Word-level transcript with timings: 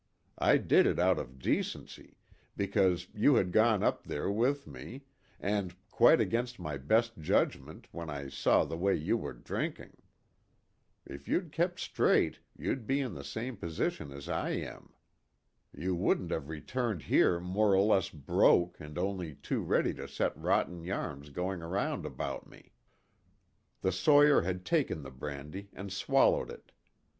I 0.39 0.57
did 0.57 0.87
it 0.87 0.97
out 0.97 1.19
of 1.19 1.37
decency, 1.37 2.17
because 2.57 3.07
you 3.13 3.35
had 3.35 3.51
gone 3.51 3.83
up 3.83 4.05
there 4.05 4.31
with 4.31 4.65
me, 4.65 5.03
and 5.39 5.75
quite 5.91 6.19
against 6.19 6.57
my 6.59 6.75
best 6.77 7.19
judgment 7.19 7.87
when 7.91 8.09
I 8.09 8.29
saw 8.29 8.65
the 8.65 8.75
way 8.75 8.95
you 8.95 9.15
were 9.15 9.33
drinking. 9.33 9.97
If 11.05 11.27
you'd 11.27 11.51
kept 11.51 11.79
straight 11.79 12.39
you'd 12.57 12.87
be 12.87 12.99
in 12.99 13.13
the 13.13 13.23
same 13.23 13.57
position 13.57 14.11
as 14.11 14.27
I 14.27 14.49
am. 14.53 14.91
You 15.71 15.93
wouldn't 15.93 16.31
have 16.31 16.49
returned 16.49 17.03
here 17.03 17.39
more 17.39 17.75
or 17.75 17.81
less 17.83 18.09
broke 18.09 18.79
and 18.79 18.97
only 18.97 19.35
too 19.35 19.61
ready 19.61 19.93
to 19.93 20.07
set 20.07 20.35
rotten 20.35 20.83
yarns 20.83 21.29
going 21.29 21.61
around 21.61 22.07
about 22.07 22.49
me." 22.49 22.71
The 23.81 23.91
sawyer 23.91 24.41
had 24.41 24.65
taken 24.65 25.03
the 25.03 25.11
brandy 25.11 25.69
and 25.73 25.93
swallowed 25.93 26.49
it. 26.49 26.71